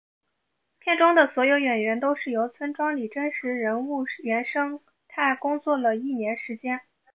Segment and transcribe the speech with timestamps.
[0.79, 6.81] 片中的所有演员都是由村庄里的真实人物原生态工作了一年时间。